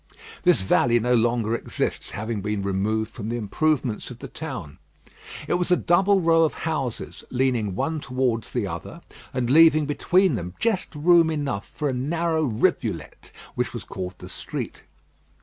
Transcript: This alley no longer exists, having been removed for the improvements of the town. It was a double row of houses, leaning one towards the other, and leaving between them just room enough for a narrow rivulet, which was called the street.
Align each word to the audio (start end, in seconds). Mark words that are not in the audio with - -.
This 0.41 0.71
alley 0.71 0.99
no 0.99 1.13
longer 1.13 1.53
exists, 1.53 2.09
having 2.09 2.41
been 2.41 2.63
removed 2.63 3.11
for 3.11 3.21
the 3.21 3.35
improvements 3.37 4.09
of 4.09 4.17
the 4.17 4.27
town. 4.27 4.79
It 5.47 5.53
was 5.53 5.69
a 5.69 5.77
double 5.77 6.21
row 6.21 6.43
of 6.43 6.55
houses, 6.55 7.23
leaning 7.29 7.75
one 7.75 7.99
towards 7.99 8.51
the 8.51 8.65
other, 8.65 9.01
and 9.31 9.47
leaving 9.47 9.85
between 9.85 10.33
them 10.33 10.55
just 10.57 10.95
room 10.95 11.29
enough 11.29 11.69
for 11.75 11.87
a 11.87 11.93
narrow 11.93 12.41
rivulet, 12.45 13.31
which 13.53 13.75
was 13.75 13.83
called 13.83 14.15
the 14.17 14.27
street. 14.27 14.81